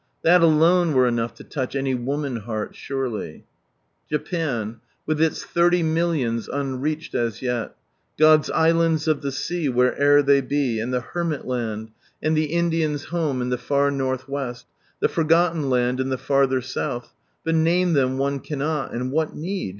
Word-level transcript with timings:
That 0.23 0.41
alone 0.41 0.93
were 0.95 1.05
enough 1.07 1.35
to 1.35 1.43
touch 1.43 1.75
any 1.75 1.93
woman 1.93 2.37
heart 2.37 2.75
surely! 2.75 3.45
Japan, 4.09 4.79
With 5.05 5.21
its 5.21 5.43
thirty 5.45 5.83
millions 5.83 6.47
unreached 6.47 7.13
as 7.13 7.43
yet. 7.43 7.75
God's 8.17 8.49
islands 8.49 9.07
of 9.07 9.21
the 9.21 9.31
sea, 9.31 9.69
where'er 9.69 10.23
they 10.23 10.41
be, 10.41 10.79
and 10.79 10.91
the 10.91 11.01
Hermit 11.01 11.45
Land, 11.45 11.91
and 12.19 12.35
the 12.35 12.45
Indian's 12.45 13.03
home 13.13 13.43
in 13.43 13.49
the 13.49 13.59
far 13.59 13.91
North 13.91 14.27
West— 14.27 14.65
the 15.01 15.07
forgotten 15.07 15.69
land 15.69 15.99
in 15.99 16.09
the 16.09 16.17
farther 16.17 16.61
South— 16.61 17.13
but 17.43 17.53
name 17.53 17.93
them 17.93 18.17
one 18.17 18.39
cannot, 18.39 18.93
and 18.95 19.11
what 19.11 19.35
need 19.35 19.69